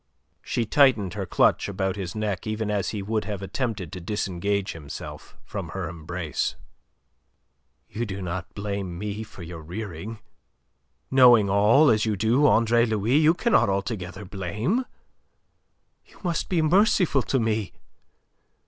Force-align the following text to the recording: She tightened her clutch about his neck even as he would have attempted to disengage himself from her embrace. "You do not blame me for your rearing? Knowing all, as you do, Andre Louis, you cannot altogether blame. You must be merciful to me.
She 0.41 0.65
tightened 0.65 1.13
her 1.13 1.27
clutch 1.27 1.69
about 1.69 1.95
his 1.95 2.15
neck 2.15 2.47
even 2.47 2.71
as 2.71 2.89
he 2.89 3.03
would 3.03 3.25
have 3.25 3.43
attempted 3.43 3.91
to 3.91 4.01
disengage 4.01 4.71
himself 4.71 5.37
from 5.43 5.69
her 5.69 5.87
embrace. 5.87 6.55
"You 7.87 8.07
do 8.07 8.19
not 8.19 8.51
blame 8.55 8.97
me 8.97 9.21
for 9.21 9.43
your 9.43 9.61
rearing? 9.61 10.17
Knowing 11.11 11.51
all, 11.51 11.91
as 11.91 12.03
you 12.03 12.15
do, 12.15 12.47
Andre 12.47 12.87
Louis, 12.87 13.17
you 13.17 13.35
cannot 13.35 13.69
altogether 13.69 14.25
blame. 14.25 14.85
You 16.07 16.19
must 16.23 16.49
be 16.49 16.63
merciful 16.63 17.21
to 17.21 17.39
me. 17.39 17.73